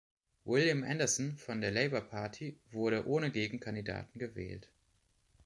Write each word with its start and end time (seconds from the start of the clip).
William 0.45 0.83
Anderson 0.83 1.37
von 1.37 1.61
der 1.61 1.69
Labour 1.69 2.01
Party 2.01 2.57
wurde 2.71 3.05
ohne 3.05 3.29
Gegenkandidaten 3.29 4.17
gewählt. 4.17 4.67